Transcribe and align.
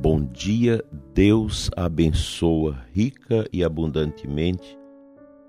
bom 0.00 0.24
dia, 0.24 0.82
Deus 1.12 1.68
abençoa 1.76 2.78
rica 2.92 3.44
e 3.52 3.64
abundantemente 3.64 4.78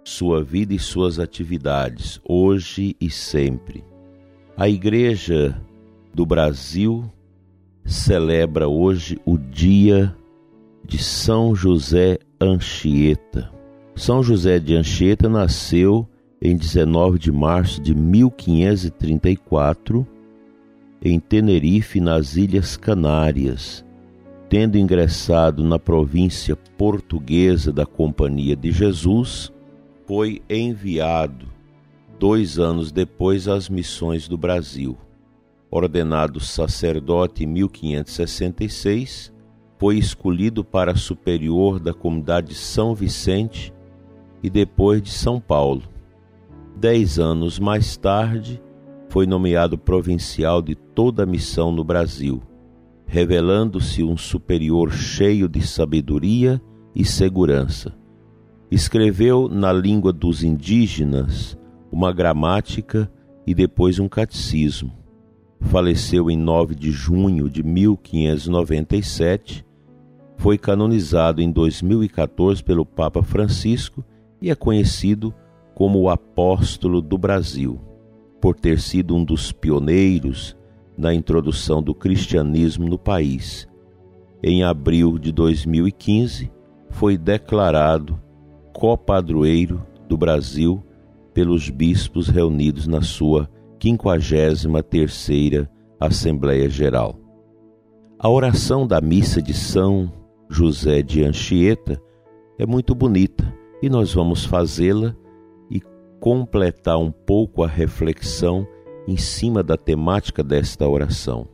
sua 0.03 0.44
vida 0.44 0.73
e 0.73 0.80
suas 0.80 1.20
atividades, 1.20 2.20
hoje 2.27 2.95
e 2.99 3.12
sempre. 3.12 3.85
A 4.57 4.67
Igreja 4.67 5.55
do 6.13 6.26
Brasil 6.26 7.05
celebra 7.85 8.67
hoje 8.67 9.20
o 9.23 9.38
dia 9.38 10.16
de 10.84 10.98
São 10.98 11.55
José 11.55 12.18
Anchieta. 12.41 13.52
São 13.95 14.23
José 14.23 14.57
de 14.57 14.73
Anchieta 14.76 15.29
nasceu 15.29 16.09
em 16.41 16.57
19 16.57 17.20
de 17.20 17.31
março 17.31 17.79
de 17.79 17.93
1534 17.93 20.07
em 21.02 21.18
Tenerife, 21.20 22.02
nas 22.02 22.35
Ilhas 22.35 22.76
Canárias, 22.76 23.85
tendo 24.49 24.80
ingressado 24.80 25.63
na 25.63 25.77
província 25.77 26.55
portuguesa 26.55 27.71
da 27.71 27.85
Companhia 27.85 28.55
de 28.55 28.71
Jesus, 28.71 29.53
foi 30.07 30.41
enviado 30.49 31.46
dois 32.18 32.57
anos 32.57 32.91
depois 32.91 33.48
às 33.48 33.70
missões 33.70 34.27
do 34.27 34.35
Brasil. 34.35 34.98
Ordenado 35.70 36.40
sacerdote 36.40 37.43
em 37.43 37.48
1566, 37.48 39.32
foi 39.77 39.98
escolhido 39.98 40.63
para 40.63 40.96
superior 40.96 41.79
da 41.79 41.93
comunidade 41.93 42.55
São 42.55 42.96
Vicente 42.96 43.71
e 44.41 44.49
depois 44.49 44.99
de 44.99 45.12
São 45.12 45.40
Paulo. 45.40 45.84
Dez 46.76 47.20
anos 47.20 47.59
mais 47.59 47.96
tarde, 47.96 48.59
foi 49.09 49.27
nomeado 49.27 49.77
provincial 49.77 50.59
de 50.59 50.74
toda 50.74 51.21
a 51.21 51.26
missão 51.26 51.71
no 51.71 51.84
Brasil, 51.84 52.41
revelando-se 53.10 54.02
um 54.04 54.15
superior 54.15 54.91
cheio 54.91 55.49
de 55.49 55.65
sabedoria 55.65 56.62
e 56.93 57.04
segurança. 57.04 57.91
Escreveu 58.70 59.49
na 59.49 59.74
língua 59.74 60.13
dos 60.13 60.43
indígenas 60.43 61.57
uma 61.91 62.13
gramática 62.13 63.12
e 63.48 63.55
depois 63.55 63.98
um 63.98 64.07
catecismo. 64.07 64.94
Faleceu 65.59 66.30
em 66.30 66.38
9 66.38 66.75
de 66.75 66.91
junho 66.91 67.50
de 67.50 67.63
1597. 67.63 69.66
Foi 70.38 70.59
canonizado 70.59 71.41
em 71.41 71.52
2014 71.52 72.63
pelo 72.63 72.85
Papa 72.85 73.24
Francisco 73.24 74.06
e 74.40 74.52
é 74.52 74.56
conhecido 74.56 75.34
como 75.74 76.00
o 76.00 76.09
apóstolo 76.09 77.02
do 77.02 77.18
Brasil 77.18 77.81
por 78.40 78.56
ter 78.56 78.80
sido 78.80 79.16
um 79.16 79.24
dos 79.24 79.52
pioneiros 79.52 80.56
na 81.00 81.14
introdução 81.14 81.81
do 81.81 81.96
cristianismo 81.96 82.90
no 82.90 83.00
país. 83.00 83.68
Em 84.44 84.64
abril 84.64 85.18
de 85.18 85.31
2015, 85.31 86.52
foi 86.90 87.18
declarado 87.18 88.19
copadroeiro 88.74 89.81
do 90.08 90.18
Brasil 90.18 90.84
pelos 91.34 91.70
bispos 91.70 92.28
reunidos 92.28 92.86
na 92.86 93.02
sua 93.02 93.50
53ª 93.80 95.70
Assembleia 96.00 96.70
Geral. 96.70 97.18
A 98.20 98.30
oração 98.30 98.86
da 98.86 99.00
missa 99.00 99.42
de 99.42 99.54
São 99.54 100.12
José 100.50 101.02
de 101.02 101.24
Anchieta 101.24 102.02
é 102.58 102.66
muito 102.66 102.94
bonita 102.94 103.52
e 103.82 103.90
nós 103.90 104.14
vamos 104.14 104.44
fazê-la 104.44 105.16
completar 106.20 106.98
um 106.98 107.12
pouco 107.12 107.64
a 107.64 107.68
reflexão 107.68 108.68
em 109.09 109.18
cima 109.18 109.64
da 109.64 109.75
temática 109.75 110.44
desta 110.44 110.88
oração. 110.88 111.47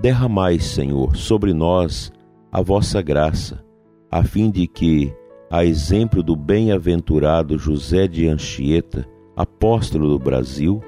Derramai, 0.00 0.60
Senhor, 0.60 1.16
sobre 1.16 1.52
nós 1.52 2.12
a 2.52 2.62
vossa 2.62 3.02
graça, 3.02 3.64
a 4.08 4.22
fim 4.22 4.48
de 4.48 4.68
que, 4.68 5.12
a 5.50 5.64
exemplo 5.64 6.22
do 6.22 6.36
bem-aventurado 6.36 7.58
José 7.58 8.06
de 8.06 8.28
Anchieta, 8.28 9.04
apóstolo 9.34 10.08
do 10.08 10.20
Brasil, 10.20 10.80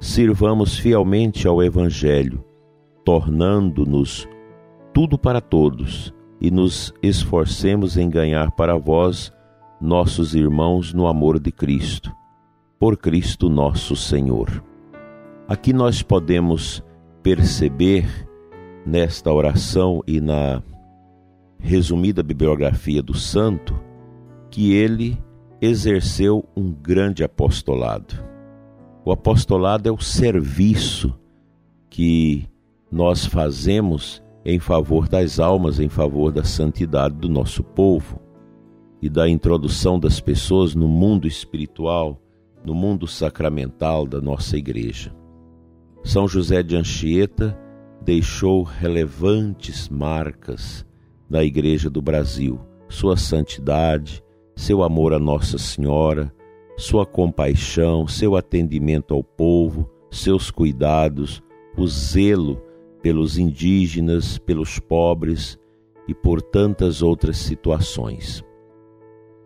sirvamos 0.00 0.78
fielmente 0.78 1.46
ao 1.46 1.62
Evangelho, 1.62 2.42
tornando-nos 3.04 4.26
tudo 4.94 5.18
para 5.18 5.42
todos 5.42 6.14
e 6.40 6.50
nos 6.50 6.94
esforcemos 7.02 7.98
em 7.98 8.08
ganhar 8.08 8.52
para 8.52 8.74
vós 8.78 9.30
nossos 9.78 10.34
irmãos 10.34 10.94
no 10.94 11.06
amor 11.06 11.38
de 11.38 11.52
Cristo 11.52 12.10
por 12.78 12.96
Cristo 12.96 13.50
nosso 13.50 13.94
Senhor. 13.94 14.69
Aqui 15.50 15.72
nós 15.72 16.00
podemos 16.00 16.80
perceber 17.24 18.06
nesta 18.86 19.32
oração 19.32 20.00
e 20.06 20.20
na 20.20 20.62
resumida 21.58 22.22
bibliografia 22.22 23.02
do 23.02 23.14
santo 23.14 23.74
que 24.48 24.72
ele 24.72 25.20
exerceu 25.60 26.48
um 26.56 26.70
grande 26.70 27.24
apostolado. 27.24 28.14
O 29.04 29.10
apostolado 29.10 29.88
é 29.88 29.92
o 29.92 29.98
serviço 29.98 31.12
que 31.90 32.46
nós 32.88 33.26
fazemos 33.26 34.22
em 34.44 34.60
favor 34.60 35.08
das 35.08 35.40
almas, 35.40 35.80
em 35.80 35.88
favor 35.88 36.30
da 36.30 36.44
santidade 36.44 37.16
do 37.16 37.28
nosso 37.28 37.64
povo 37.64 38.20
e 39.02 39.08
da 39.08 39.28
introdução 39.28 39.98
das 39.98 40.20
pessoas 40.20 40.76
no 40.76 40.86
mundo 40.86 41.26
espiritual 41.26 42.22
no 42.64 42.72
mundo 42.72 43.04
sacramental 43.08 44.06
da 44.06 44.20
nossa 44.20 44.56
igreja. 44.56 45.12
São 46.02 46.26
José 46.26 46.62
de 46.62 46.76
Anchieta 46.76 47.56
deixou 48.02 48.62
relevantes 48.62 49.88
marcas 49.88 50.84
na 51.28 51.44
Igreja 51.44 51.90
do 51.90 52.00
Brasil, 52.00 52.58
sua 52.88 53.16
santidade, 53.16 54.22
seu 54.56 54.82
amor 54.82 55.12
a 55.12 55.18
Nossa 55.18 55.58
Senhora, 55.58 56.32
sua 56.76 57.04
compaixão, 57.04 58.08
seu 58.08 58.34
atendimento 58.34 59.14
ao 59.14 59.22
povo, 59.22 59.88
seus 60.10 60.50
cuidados, 60.50 61.42
o 61.76 61.86
zelo 61.86 62.60
pelos 63.02 63.38
indígenas, 63.38 64.38
pelos 64.38 64.78
pobres 64.78 65.58
e 66.08 66.14
por 66.14 66.42
tantas 66.42 67.02
outras 67.02 67.36
situações. 67.36 68.42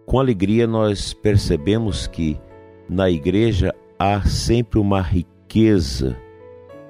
Com 0.07 0.19
alegria 0.19 0.67
nós 0.67 1.13
percebemos 1.13 2.07
que 2.07 2.39
na 2.89 3.11
igreja 3.11 3.75
há 3.99 4.23
sempre 4.23 4.79
uma 4.79 5.01
riqueza 5.01 6.17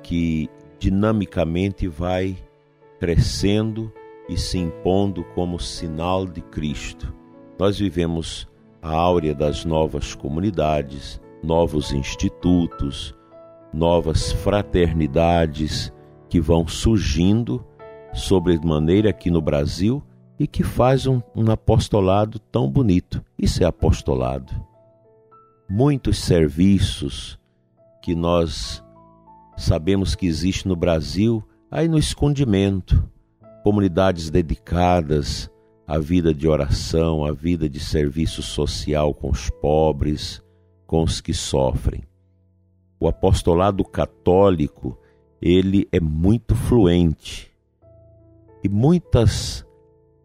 que 0.05 0.49
dinamicamente 0.79 1.89
vai 1.89 2.39
crescendo 3.01 3.93
e 4.29 4.37
se 4.37 4.59
impondo 4.59 5.25
como 5.35 5.59
sinal 5.59 6.25
de 6.25 6.41
Cristo. 6.41 7.13
Nós 7.59 7.77
vivemos 7.77 8.47
a 8.81 8.93
áurea 8.93 9.35
das 9.35 9.65
novas 9.65 10.15
comunidades, 10.15 11.21
novos 11.43 11.91
institutos, 11.93 13.13
novas 13.73 14.31
fraternidades 14.31 15.93
que 16.29 16.41
vão 16.41 16.69
surgindo 16.69 17.65
sobremaneira 18.13 19.11
aqui 19.11 19.29
no 19.29 19.43
Brasil 19.43 20.01
e 20.39 20.47
que 20.47 20.63
faz 20.63 21.07
um, 21.07 21.21
um 21.35 21.51
apostolado 21.51 22.39
tão 22.39 22.71
bonito. 22.71 23.21
Isso 23.37 23.65
é 23.65 23.67
apostolado 23.67 24.55
muitos 25.69 26.19
serviços 26.19 27.39
que 28.03 28.15
nós 28.15 28.84
sabemos 29.57 30.15
que 30.15 30.27
existe 30.27 30.67
no 30.67 30.77
Brasil, 30.77 31.43
aí 31.71 31.89
no 31.89 31.99
escondimento, 31.99 33.09
comunidades 33.63 34.31
dedicadas 34.31 35.51
à 35.87 35.99
vida 35.99 36.35
de 36.35 36.49
oração, 36.49 37.25
à 37.25 37.33
vida 37.33 37.69
de 37.69 37.81
serviço 37.81 38.43
social 38.43 39.15
com 39.15 39.31
os 39.31 39.51
pobres, 39.51 40.43
com 40.87 41.03
os 41.03 41.21
que 41.21 41.33
sofrem. 41.33 42.03
O 42.99 43.09
apostolado 43.09 43.85
católico, 43.85 44.99
ele 45.41 45.89
é 45.93 46.01
muito 46.01 46.55
fluente. 46.55 47.51
E 48.63 48.69
muitas 48.69 49.67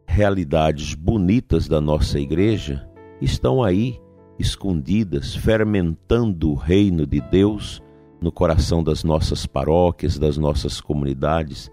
realidades 0.08 0.94
bonitas 0.94 1.68
da 1.68 1.82
nossa 1.82 2.20
igreja 2.20 2.88
estão 3.22 3.62
aí 3.62 4.00
escondidas, 4.38 5.36
fermentando 5.36 6.52
o 6.52 6.56
reino 6.56 7.06
de 7.06 7.20
Deus 7.20 7.82
no 8.22 8.32
coração 8.32 8.84
das 8.84 9.04
nossas 9.04 9.46
paróquias, 9.46 10.18
das 10.18 10.38
nossas 10.38 10.82
comunidades. 10.82 11.72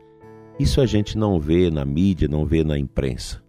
Isso 0.59 0.81
a 0.81 0.87
gente 0.87 1.19
não 1.19 1.41
vê 1.41 1.71
na 1.71 1.85
mídia, 1.85 2.29
não 2.29 2.47
vê 2.47 2.63
na 2.63 2.79
imprensa. 2.79 3.43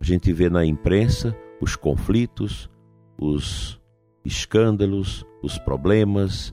A 0.00 0.04
gente 0.04 0.32
vê 0.32 0.50
na 0.50 0.64
imprensa 0.64 1.36
os 1.60 1.76
conflitos, 1.76 2.68
os 3.18 3.80
escândalos, 4.24 5.24
os 5.42 5.58
problemas, 5.58 6.52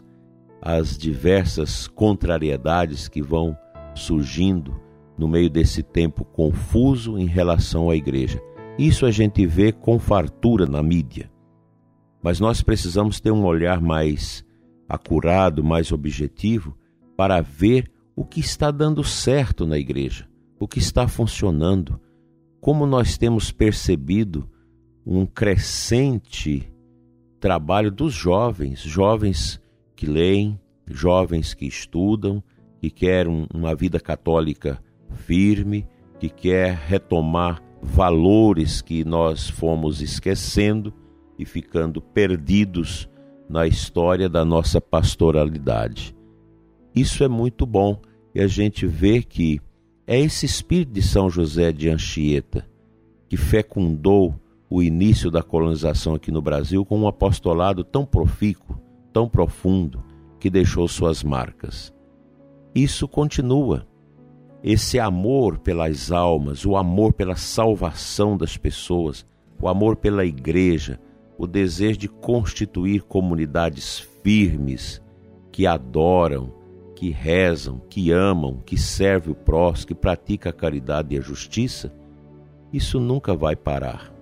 as 0.62 0.98
diversas 0.98 1.88
contrariedades 1.88 3.08
que 3.08 3.22
vão 3.22 3.58
surgindo 3.96 4.80
no 5.18 5.28
meio 5.28 5.50
desse 5.50 5.84
tempo 5.84 6.24
confuso 6.24 7.18
em 7.18 7.26
relação 7.26 7.90
à 7.90 7.96
igreja. 7.96 8.42
Isso 8.78 9.06
a 9.06 9.12
gente 9.12 9.46
vê 9.46 9.72
com 9.72 10.00
fartura 10.00 10.66
na 10.66 10.82
mídia. 10.82 11.30
Mas 12.22 12.40
nós 12.40 12.62
precisamos 12.62 13.20
ter 13.20 13.32
um 13.32 13.46
olhar 13.46 13.82
mais 13.82 14.46
acurado, 14.90 15.64
mais 15.64 15.92
objetivo, 15.92 16.76
para 17.16 17.40
ver 17.40 17.90
o 18.16 18.26
que 18.26 18.40
está 18.40 18.72
dando 18.72 19.04
certo 19.04 19.66
na 19.66 19.78
igreja, 19.78 20.28
o 20.60 20.68
que 20.68 20.80
está 20.80 21.08
funcionando, 21.08 22.02
como 22.60 22.86
nós 22.86 23.18
temos 23.18 23.52
percebido 23.52 24.50
um 25.06 25.26
crescente 25.26 26.70
trabalho 27.40 27.92
dos 27.92 28.14
jovens, 28.14 28.82
jovens 28.82 29.62
que 29.96 30.06
leem, 30.06 30.60
jovens 30.86 31.54
que 31.54 31.66
estudam, 31.66 32.44
que 32.82 32.90
querem 32.90 33.48
uma 33.54 33.76
vida 33.76 34.00
católica 34.00 34.82
firme, 35.12 35.88
que 36.20 36.30
quer 36.30 36.76
retomar 36.76 37.62
valores 37.82 38.82
que 38.82 39.06
nós 39.06 39.50
fomos 39.50 40.02
esquecendo 40.02 40.94
e 41.38 41.46
ficando 41.46 42.02
perdidos 42.02 43.10
na 43.50 43.66
história 43.66 44.30
da 44.30 44.46
nossa 44.46 44.80
pastoralidade. 44.80 46.16
Isso 46.96 47.24
é 47.24 47.28
muito 47.28 47.66
bom 47.66 48.00
e 48.34 48.40
a 48.40 48.48
gente 48.48 48.86
vê 48.86 49.24
que 49.24 49.60
é 50.06 50.20
esse 50.20 50.46
espírito 50.46 50.94
de 50.94 51.02
São 51.02 51.30
José 51.30 51.72
de 51.72 51.90
Anchieta 51.90 52.68
que 53.28 53.38
fecundou 53.38 54.36
o 54.70 54.84
início 54.84 55.32
da 55.32 55.42
colonização 55.42 56.14
aqui 56.14 56.32
no 56.32 56.42
Brasil 56.42 56.86
com 56.86 57.00
um 57.00 57.08
apostolado 57.08 57.84
tão 57.84 58.06
profícuo, 58.06 58.80
tão 59.12 59.28
profundo, 59.28 60.04
que 60.40 60.50
deixou 60.50 60.88
suas 60.88 61.24
marcas. 61.24 61.94
Isso 62.74 63.08
continua. 63.08 63.88
Esse 64.64 65.00
amor 65.00 65.58
pelas 65.60 66.12
almas, 66.12 66.66
o 66.66 66.76
amor 66.76 67.14
pela 67.14 67.36
salvação 67.36 68.38
das 68.38 68.58
pessoas, 68.58 69.26
o 69.62 69.68
amor 69.68 69.96
pela 69.96 70.26
igreja, 70.26 71.00
o 71.40 71.48
desejo 71.48 71.98
de 71.98 72.10
constituir 72.10 73.02
comunidades 73.04 73.98
firmes 74.22 75.02
que 75.54 75.66
adoram, 75.66 76.54
que 76.94 77.12
rezam, 77.12 77.82
que 77.90 78.12
amam, 78.12 78.58
que 78.58 78.78
servem 78.78 79.32
o 79.32 79.36
próximo, 79.36 79.88
que 79.88 79.96
pratica 79.96 80.50
a 80.50 80.54
caridade 80.54 81.16
e 81.16 81.18
a 81.18 81.22
justiça, 81.22 81.94
isso 82.74 83.00
nunca 83.00 83.34
vai 83.34 83.56
parar. 83.56 84.14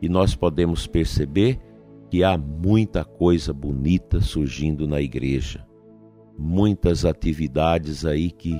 E 0.00 0.08
nós 0.08 0.36
podemos 0.36 0.86
perceber 0.86 1.58
que 2.08 2.22
há 2.22 2.38
muita 2.38 3.04
coisa 3.04 3.52
bonita 3.52 4.20
surgindo 4.20 4.86
na 4.86 5.00
igreja, 5.00 5.66
muitas 6.38 7.04
atividades 7.04 8.04
aí 8.06 8.30
que 8.30 8.56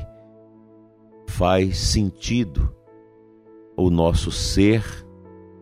faz 1.29 1.79
sentido 1.79 2.75
o 3.77 3.91
nosso 3.91 4.33
ser 4.33 4.85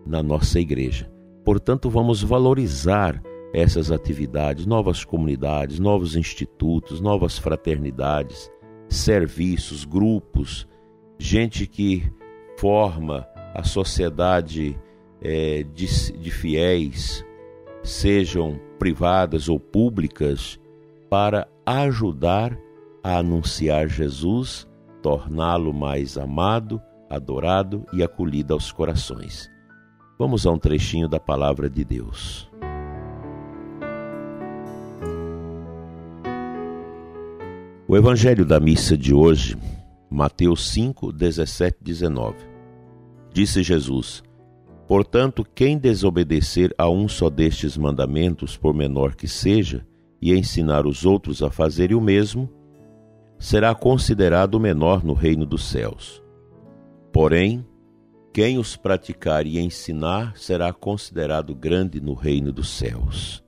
na 0.06 0.22
nossa 0.22 0.58
igreja. 0.58 1.17
Portanto, 1.48 1.88
vamos 1.88 2.22
valorizar 2.22 3.22
essas 3.54 3.90
atividades, 3.90 4.66
novas 4.66 5.02
comunidades, 5.02 5.78
novos 5.78 6.14
institutos, 6.14 7.00
novas 7.00 7.38
fraternidades, 7.38 8.52
serviços, 8.86 9.86
grupos, 9.86 10.68
gente 11.18 11.66
que 11.66 12.04
forma 12.58 13.26
a 13.54 13.62
sociedade 13.62 14.78
é, 15.22 15.62
de, 15.62 15.86
de 16.18 16.30
fiéis, 16.30 17.24
sejam 17.82 18.60
privadas 18.78 19.48
ou 19.48 19.58
públicas, 19.58 20.60
para 21.08 21.48
ajudar 21.64 22.58
a 23.02 23.16
anunciar 23.16 23.88
Jesus, 23.88 24.68
torná-lo 25.00 25.72
mais 25.72 26.18
amado, 26.18 26.78
adorado 27.08 27.86
e 27.94 28.02
acolhido 28.02 28.52
aos 28.52 28.70
corações. 28.70 29.50
Vamos 30.18 30.44
a 30.44 30.50
um 30.50 30.58
trechinho 30.58 31.06
da 31.06 31.20
palavra 31.20 31.70
de 31.70 31.84
Deus. 31.84 32.50
O 37.86 37.96
Evangelho 37.96 38.44
da 38.44 38.58
missa 38.58 38.96
de 38.96 39.14
hoje, 39.14 39.56
Mateus 40.10 40.70
5, 40.70 41.12
17 41.12 41.78
19. 41.80 42.36
Disse 43.32 43.62
Jesus: 43.62 44.24
Portanto, 44.88 45.46
quem 45.54 45.78
desobedecer 45.78 46.74
a 46.76 46.88
um 46.88 47.06
só 47.06 47.30
destes 47.30 47.76
mandamentos, 47.76 48.56
por 48.56 48.74
menor 48.74 49.14
que 49.14 49.28
seja, 49.28 49.86
e 50.20 50.34
ensinar 50.34 50.84
os 50.84 51.06
outros 51.06 51.44
a 51.44 51.50
fazerem 51.50 51.96
o 51.96 52.00
mesmo, 52.00 52.50
será 53.38 53.72
considerado 53.72 54.58
menor 54.58 55.04
no 55.04 55.12
reino 55.12 55.46
dos 55.46 55.62
céus. 55.62 56.20
Porém, 57.12 57.64
quem 58.38 58.56
os 58.56 58.76
praticar 58.76 59.44
e 59.48 59.58
ensinar 59.58 60.36
será 60.36 60.72
considerado 60.72 61.56
grande 61.56 62.00
no 62.00 62.14
reino 62.14 62.52
dos 62.52 62.68
céus. 62.68 63.42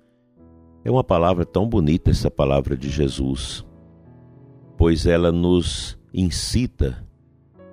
É 0.84 0.90
uma 0.90 1.04
palavra 1.04 1.46
tão 1.46 1.69
bonita 1.69 2.10
essa 2.10 2.28
palavra 2.28 2.76
de 2.76 2.90
Jesus 2.90 3.64
pois 4.81 5.04
ela 5.04 5.31
nos 5.31 5.98
incita 6.12 7.06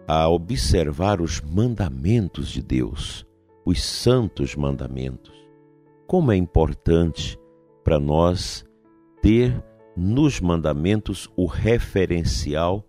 a 0.05 0.27
observar 0.27 1.21
os 1.21 1.39
mandamentos 1.39 2.49
de 2.49 2.61
Deus, 2.61 3.25
os 3.65 3.81
santos 3.81 4.57
mandamentos. 4.57 5.33
Como 6.05 6.33
é 6.33 6.35
importante 6.35 7.39
para 7.81 7.97
nós 7.97 8.65
ter 9.21 9.63
nos 9.95 10.41
mandamentos 10.41 11.29
o 11.37 11.45
referencial 11.45 12.85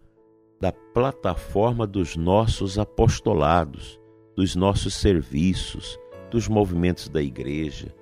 da 0.60 0.72
plataforma 0.72 1.86
dos 1.86 2.16
nossos 2.16 2.76
apostolados, 2.76 3.97
dos 4.38 4.54
nossos 4.54 4.94
serviços, 4.94 5.98
dos 6.30 6.46
movimentos 6.46 7.08
da 7.08 7.20
igreja, 7.20 7.92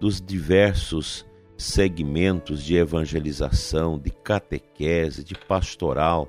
dos 0.00 0.22
diversos 0.22 1.26
segmentos 1.54 2.62
de 2.62 2.76
evangelização, 2.76 3.98
de 3.98 4.08
catequese, 4.10 5.22
de 5.22 5.34
pastoral, 5.34 6.28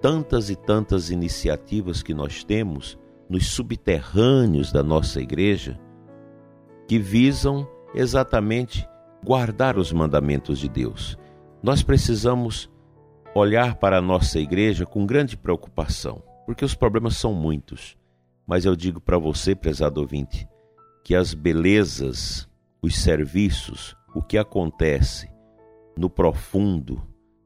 tantas 0.00 0.50
e 0.50 0.54
tantas 0.54 1.10
iniciativas 1.10 2.00
que 2.00 2.14
nós 2.14 2.44
temos 2.44 2.96
nos 3.28 3.48
subterrâneos 3.48 4.70
da 4.70 4.84
nossa 4.84 5.20
igreja 5.20 5.76
que 6.86 6.96
visam 6.96 7.68
exatamente 7.92 8.88
guardar 9.24 9.78
os 9.78 9.92
mandamentos 9.92 10.60
de 10.60 10.68
Deus. 10.68 11.18
Nós 11.60 11.82
precisamos 11.82 12.70
olhar 13.34 13.74
para 13.74 13.98
a 13.98 14.00
nossa 14.00 14.38
igreja 14.38 14.86
com 14.86 15.04
grande 15.04 15.36
preocupação, 15.36 16.22
porque 16.46 16.64
os 16.64 16.76
problemas 16.76 17.16
são 17.16 17.34
muitos. 17.34 17.98
Mas 18.50 18.64
eu 18.64 18.74
digo 18.74 19.00
para 19.00 19.16
você, 19.16 19.54
prezado 19.54 20.00
ouvinte, 20.00 20.44
que 21.04 21.14
as 21.14 21.34
belezas, 21.34 22.48
os 22.82 22.98
serviços, 22.98 23.94
o 24.12 24.20
que 24.20 24.36
acontece 24.36 25.30
no 25.96 26.10
profundo, 26.10 27.00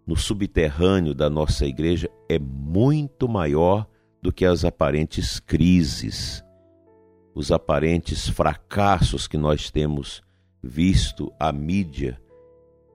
no 0.06 0.16
subterrâneo 0.16 1.12
da 1.14 1.28
nossa 1.28 1.66
igreja 1.66 2.08
é 2.26 2.38
muito 2.38 3.28
maior 3.28 3.86
do 4.22 4.32
que 4.32 4.46
as 4.46 4.64
aparentes 4.64 5.38
crises, 5.38 6.42
os 7.34 7.52
aparentes 7.52 8.26
fracassos 8.26 9.28
que 9.28 9.36
nós 9.36 9.70
temos 9.70 10.22
visto 10.62 11.30
a 11.38 11.52
mídia 11.52 12.18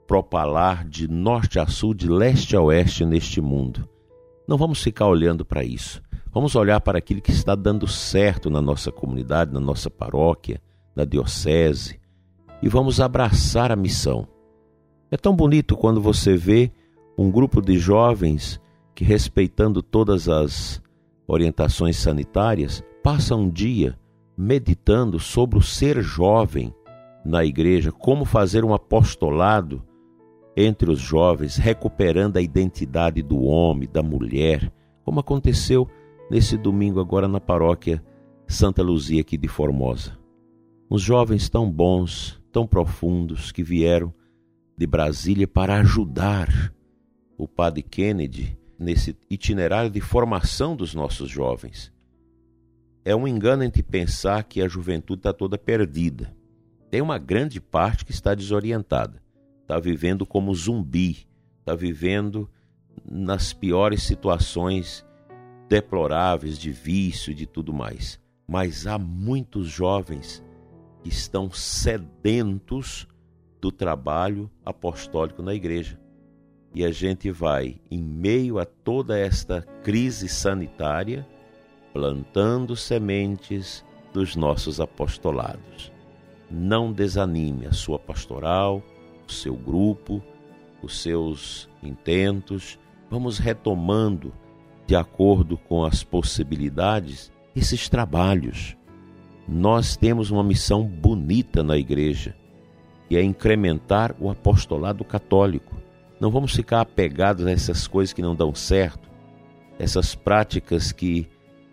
propalar 0.08 0.84
de 0.84 1.08
norte 1.08 1.60
a 1.60 1.68
sul, 1.68 1.94
de 1.94 2.08
leste 2.08 2.56
a 2.56 2.62
oeste 2.62 3.06
neste 3.06 3.39
mundo. 3.39 3.88
Não 4.48 4.58
vamos 4.58 4.82
ficar 4.82 5.06
olhando 5.06 5.46
para 5.46 5.63
isso. 5.63 6.01
Vamos 6.39 6.55
olhar 6.55 6.79
para 6.79 7.00
aquilo 7.00 7.22
que 7.22 7.31
está 7.31 7.53
dando 7.53 7.86
certo 7.86 8.50
na 8.50 8.62
nossa 8.62 8.93
comunidade, 8.93 9.51
na 9.51 9.60
nossa 9.60 9.89
paróquia, 9.89 10.62
na 10.96 11.03
diocese, 11.03 12.00
e 12.62 12.69
vamos 12.69 13.01
abraçar 13.01 13.74
a 13.74 13.75
missão. 13.75 14.25
É 15.12 15.17
tão 15.17 15.36
bonito 15.36 15.75
quando 15.75 16.00
você 16.00 16.38
vê 16.38 16.72
um 17.17 17.29
grupo 17.29 17.62
de 17.62 17.77
jovens 17.77 18.58
que, 18.96 19.03
respeitando 19.03 19.84
todas 19.84 20.29
as 20.29 20.81
orientações 21.27 21.98
sanitárias, 21.98 22.81
passa 23.03 23.36
um 23.36 23.50
dia 23.50 24.00
meditando 24.38 25.19
sobre 25.19 25.60
o 25.60 25.62
ser 25.62 26.01
jovem 26.01 26.74
na 27.25 27.43
igreja, 27.43 27.91
como 27.91 28.24
fazer 28.24 28.63
um 28.63 28.74
apostolado 28.74 29.84
entre 30.55 30.89
os 30.89 31.00
jovens, 31.00 31.58
recuperando 31.58 32.38
a 32.38 32.41
identidade 32.41 33.22
do 33.22 33.41
homem, 33.41 33.89
da 33.91 34.01
mulher, 34.01 34.72
como 35.03 35.19
aconteceu 35.19 35.86
nesse 36.29 36.57
domingo 36.57 37.00
agora 37.00 37.27
na 37.27 37.39
paróquia 37.39 38.03
Santa 38.48 38.83
Luzia 38.83 39.21
aqui 39.21 39.38
de 39.38 39.48
Formosa. 39.48 40.17
Uns 40.89 41.01
jovens 41.01 41.50
tão 41.50 41.69
bons, 41.71 42.39
tão 42.51 42.67
profundos 42.67 43.51
que 43.51 43.63
vieram 43.63 44.13
de 44.77 44.86
Brasília 44.86 45.48
para 45.48 45.79
ajudar 45.79 46.74
o 47.38 47.48
padre 47.48 47.81
Kennedy 47.81 48.57
nesse 48.77 49.17
itinerário 49.29 49.89
de 49.89 50.00
formação 50.00 50.75
dos 50.75 50.93
nossos 50.93 51.29
jovens. 51.29 51.91
é 53.03 53.15
um 53.15 53.27
engano 53.27 53.63
em 53.63 53.71
pensar 53.71 54.43
que 54.43 54.62
a 54.62 54.67
juventude 54.67 55.21
está 55.21 55.33
toda 55.33 55.57
perdida. 55.57 56.36
Tem 56.91 57.01
uma 57.01 57.17
grande 57.17 57.59
parte 57.59 58.05
que 58.05 58.12
está 58.12 58.36
desorientada, 58.36 59.21
está 59.62 59.79
vivendo 59.79 60.25
como 60.25 60.53
zumbi, 60.53 61.27
está 61.59 61.75
vivendo 61.75 62.50
nas 63.09 63.53
piores 63.53 64.03
situações 64.03 65.05
deploráveis 65.70 66.58
de 66.58 66.72
vício 66.72 67.32
e 67.32 67.36
de 67.36 67.46
tudo 67.46 67.72
mais. 67.72 68.20
Mas 68.48 68.88
há 68.88 68.98
muitos 68.98 69.68
jovens 69.68 70.44
que 71.04 71.10
estão 71.10 71.52
sedentos 71.52 73.08
do 73.62 73.72
trabalho 73.72 74.50
apostólico 74.66 75.44
na 75.44 75.54
igreja. 75.54 76.00
E 76.74 76.84
a 76.84 76.92
gente 76.92 77.32
vai, 77.32 77.80
em 77.90 78.02
meio 78.02 78.60
a 78.60 78.66
toda 78.66 79.18
esta 79.18 79.62
crise 79.84 80.28
sanitária, 80.28 81.28
plantando 81.94 82.76
sementes 82.76 83.86
dos 84.14 84.36
nossos 84.36 84.80
apostolados. 84.80 85.92
Não 86.50 86.92
desanime 86.92 87.68
a 87.68 87.72
sua 87.72 88.00
pastoral, 88.00 88.84
o 89.28 89.32
seu 89.32 89.56
grupo, 89.56 90.24
os 90.82 91.02
seus 91.02 91.70
intentos. 91.84 92.80
Vamos 93.10 93.38
retomando, 93.38 94.34
de 94.89 94.96
acordo 94.96 95.55
com 95.55 95.86
as 95.86 96.03
possibilidades, 96.03 97.31
esses 97.55 97.88
trabalhos. 97.88 98.75
Nós 99.48 99.96
temos 99.96 100.31
uma 100.31 100.43
missão 100.43 100.84
bonita 100.84 101.62
na 101.62 101.77
igreja, 101.77 102.36
que 103.08 103.15
é 103.15 103.22
incrementar 103.22 104.15
o 104.19 104.31
apostolado 104.31 105.03
católico. 105.03 105.75
Não 106.19 106.31
vamos 106.31 106.55
ficar 106.55 106.81
apegados 106.81 107.46
a 107.46 107.51
essas 107.51 107.86
coisas 107.86 108.13
que 108.13 108.24
não 108.24 108.34
dão 108.34 108.55
certo, 108.55 109.08
essas 109.77 110.15
práticas 110.15 110.91
que 110.91 111.27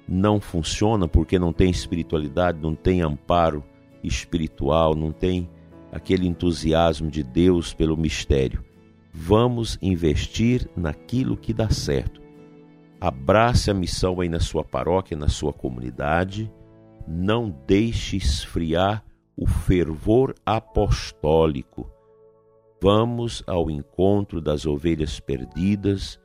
não 0.06 0.38
funcionam 0.38 1.08
porque 1.08 1.38
não 1.38 1.54
tem 1.54 1.70
espiritualidade, 1.70 2.58
não 2.60 2.74
tem 2.74 3.00
amparo 3.00 3.64
espiritual, 4.04 4.94
não 4.94 5.10
tem 5.10 5.48
aquele 5.90 6.28
entusiasmo 6.28 7.10
de 7.10 7.22
Deus 7.22 7.72
pelo 7.72 7.96
mistério. 7.96 8.62
Vamos 9.10 9.78
investir 9.80 10.68
naquilo 10.76 11.34
que 11.34 11.54
dá 11.54 11.70
certo. 11.70 12.25
Abrace 13.06 13.70
a 13.70 13.74
missão 13.74 14.20
aí 14.20 14.28
na 14.28 14.40
sua 14.40 14.64
paróquia, 14.64 15.16
na 15.16 15.28
sua 15.28 15.52
comunidade. 15.52 16.52
Não 17.06 17.48
deixe 17.64 18.16
esfriar 18.16 19.04
o 19.36 19.46
fervor 19.46 20.34
apostólico. 20.44 21.88
Vamos 22.82 23.44
ao 23.46 23.70
encontro 23.70 24.40
das 24.40 24.66
ovelhas 24.66 25.20
perdidas, 25.20 26.18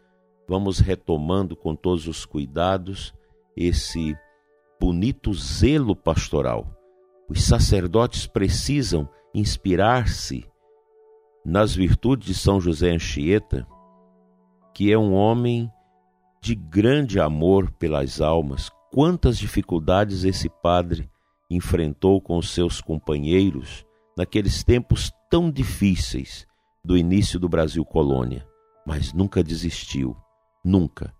vamos 0.49 0.79
retomando 0.79 1.55
com 1.55 1.75
todos 1.75 2.07
os 2.07 2.25
cuidados 2.25 3.13
esse 3.55 4.17
bonito 4.79 5.35
zelo 5.35 5.95
pastoral. 5.95 6.65
Os 7.29 7.43
sacerdotes 7.43 8.25
precisam 8.25 9.07
inspirar-se 9.35 10.49
nas 11.45 11.75
virtudes 11.75 12.25
de 12.25 12.33
São 12.33 12.59
José 12.59 12.89
Anchieta, 12.89 13.67
que 14.73 14.91
é 14.91 14.97
um 14.97 15.13
homem 15.13 15.71
de 16.41 16.55
grande 16.55 17.19
amor 17.19 17.71
pelas 17.71 18.19
almas. 18.19 18.71
Quantas 18.91 19.37
dificuldades 19.37 20.23
esse 20.23 20.49
padre 20.49 21.09
enfrentou 21.49 22.19
com 22.19 22.37
os 22.37 22.49
seus 22.49 22.81
companheiros 22.81 23.85
naqueles 24.17 24.63
tempos 24.63 25.11
tão 25.29 25.51
difíceis 25.51 26.47
do 26.83 26.97
início 26.97 27.39
do 27.39 27.47
Brasil 27.47 27.85
colônia, 27.85 28.45
mas 28.85 29.13
nunca 29.13 29.43
desistiu, 29.43 30.17
nunca. 30.65 31.13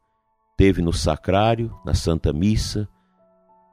Teve 0.58 0.82
no 0.82 0.92
sacrário, 0.92 1.74
na 1.86 1.94
Santa 1.94 2.34
Missa, 2.34 2.90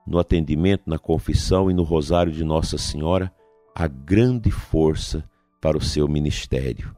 no 0.07 0.19
atendimento, 0.19 0.83
na 0.87 0.99
confissão 0.99 1.71
e 1.71 1.75
no 1.75 1.83
rosário 1.83 2.33
de 2.33 2.45
Nossa 2.45 2.76
Senhora 2.76 3.33
a 3.75 3.87
grande 3.87 4.50
força 4.50 5.28
para 5.61 5.78
o 5.78 5.81
seu 5.81 6.07
ministério. 6.07 6.95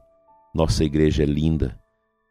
Nossa 0.53 0.83
igreja 0.83 1.23
é 1.23 1.25
linda, 1.25 1.79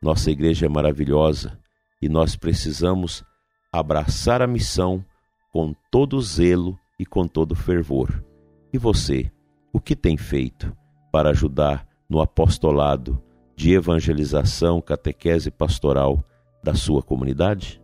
nossa 0.03 0.31
igreja 0.31 0.67
é 0.67 0.69
maravilhosa 0.69 1.59
e 2.01 2.09
nós 2.09 2.37
precisamos 2.37 3.25
abraçar 3.73 4.43
a 4.43 4.47
missão 4.47 5.05
com 5.53 5.75
todo 5.91 6.21
zelo 6.21 6.79
e 6.99 7.05
com 7.05 7.27
todo 7.27 7.55
fervor. 7.55 8.25
E 8.73 8.79
você, 8.79 9.31
o 9.73 9.81
que 9.81 9.95
tem 9.95 10.17
feito 10.17 10.77
para 11.13 11.31
ajudar 11.31 11.87
no 12.09 12.21
apostolado 12.21 13.23
de 13.57 13.73
evangelização, 13.73 14.81
catequese 14.81 15.51
pastoral 15.51 16.25
da 16.63 16.75
sua 16.75 17.03
comunidade? 17.03 17.81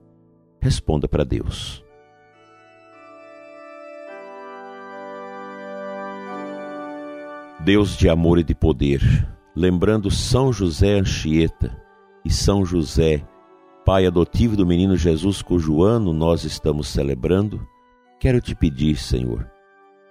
Responda 0.61 1.07
para 1.09 1.25
Deus. 1.25 1.85
Deus 7.67 7.97
de 7.97 8.09
amor 8.09 8.39
e 8.39 8.45
de 8.45 8.55
poder, 8.55 9.01
lembrando 9.55 10.09
São 10.09 10.53
José 10.53 11.01
Anchieta 11.01 11.77
e 12.25 12.31
São 12.31 12.65
José, 12.65 13.27
pai 13.87 14.05
adotivo 14.05 14.57
do 14.57 14.67
menino 14.67 14.97
Jesus, 14.97 15.41
cujo 15.41 15.81
ano 15.85 16.13
nós 16.13 16.43
estamos 16.43 16.89
celebrando, 16.89 17.65
quero 18.19 18.41
te 18.41 18.53
pedir, 18.53 18.97
Senhor, 18.97 19.49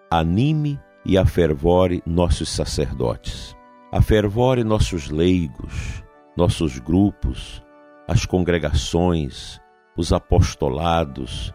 anime 0.10 0.80
e 1.06 1.18
afervore 1.18 2.02
nossos 2.06 2.48
sacerdotes, 2.48 3.54
afervore 3.92 4.64
nossos 4.64 5.10
leigos, 5.10 6.02
nossos 6.38 6.80
grupos, 6.80 7.62
as 8.08 8.26
congregações, 8.26 9.60
os 9.98 10.14
apostolados, 10.14 11.54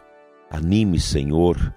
anime, 0.51 1.01
Senhor, 1.01 1.75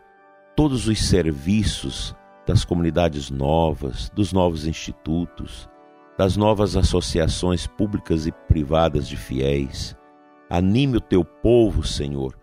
todos 0.57 0.89
os 0.89 1.07
serviços 1.07 2.13
das 2.45 2.65
comunidades 2.65 3.31
novas, 3.31 4.09
dos 4.09 4.33
novos 4.33 4.67
institutos, 4.67 5.69
das 6.17 6.35
novas 6.35 6.75
associações 6.75 7.65
públicas 7.65 8.27
e 8.27 8.31
privadas 8.49 9.07
de 9.07 9.15
fiéis. 9.15 9.95
Anime 10.53 10.97
o 10.97 11.01
teu 11.01 11.25
povo, 11.25 11.81
Senhor, 11.81 12.37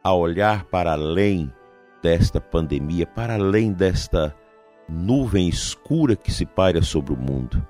a 0.00 0.14
olhar 0.14 0.66
para 0.66 0.92
além 0.92 1.52
desta 2.00 2.40
pandemia, 2.40 3.04
para 3.08 3.34
além 3.34 3.72
desta 3.72 4.32
nuvem 4.88 5.48
escura 5.48 6.14
que 6.14 6.30
se 6.30 6.46
paira 6.46 6.80
sobre 6.80 7.12
o 7.12 7.16
mundo. 7.16 7.66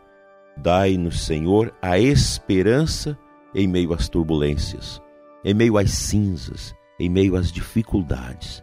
Dai-nos, 0.55 1.25
Senhor, 1.25 1.75
a 1.81 1.99
esperança 1.99 3.19
em 3.55 3.67
meio 3.67 3.95
às 3.95 4.07
turbulências, 4.07 5.01
em 5.43 5.55
meio 5.55 5.79
às 5.79 5.93
cinzas, 5.93 6.75
em 7.01 7.09
meio 7.09 7.35
às 7.35 7.51
dificuldades. 7.51 8.63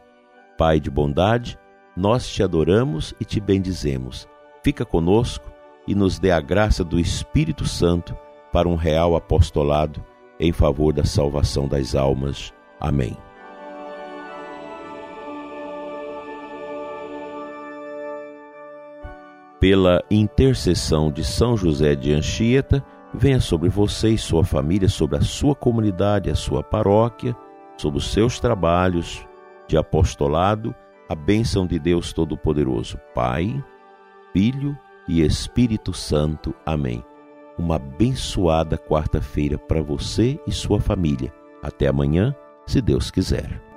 Pai 0.56 0.80
de 0.80 0.92
bondade, 0.92 1.58
nós 1.98 2.28
te 2.28 2.44
adoramos 2.44 3.16
e 3.20 3.26
te 3.26 3.40
bendizemos. 3.40 4.28
Fica 4.64 4.86
conosco 4.86 5.52
e 5.88 5.96
nos 5.96 6.20
dê 6.20 6.30
a 6.30 6.40
graça 6.40 6.84
do 6.84 7.00
Espírito 7.00 7.66
Santo 7.66 8.16
para 8.52 8.70
um 8.70 8.76
real 8.76 9.16
apostolado 9.16 10.13
em 10.40 10.52
favor 10.52 10.94
da 10.94 11.04
salvação 11.04 11.68
das 11.68 11.96
almas. 11.96 12.54
Amém. 12.80 13.18
Pela 19.60 20.04
intercessão 20.12 21.10
de 21.10 21.24
São 21.24 21.56
José 21.56 21.96
de 21.96 22.12
Anchieta, 22.12 22.84
venha 23.14 23.40
sobre 23.40 23.70
você 23.70 24.10
e 24.10 24.18
sua 24.18 24.44
família, 24.44 24.90
sobre 24.90 25.18
a 25.18 25.22
sua 25.22 25.56
comunidade, 25.56 26.30
a 26.30 26.36
sua 26.36 26.62
paróquia, 26.62 27.34
sobre 27.78 28.00
os 28.00 28.12
seus 28.12 28.40
trabalhos 28.40 29.26
de 29.68 29.78
apostolado, 29.78 30.76
a 31.08 31.16
bênção 31.16 31.66
de 31.66 31.80
Deus 31.80 32.12
Todo-Poderoso, 32.12 33.00
Pai, 33.14 33.64
Filho 34.34 34.78
e 35.08 35.22
Espírito 35.22 35.94
Santo. 35.94 36.54
Amém. 36.66 37.04
Uma 37.58 37.76
abençoada 37.76 38.78
quarta-feira 38.78 39.58
para 39.58 39.82
você 39.82 40.40
e 40.48 40.52
sua 40.52 40.80
família. 40.80 41.32
Até 41.62 41.88
amanhã, 41.88 42.36
se 42.66 42.82
Deus 42.82 43.12
quiser. 43.12 43.73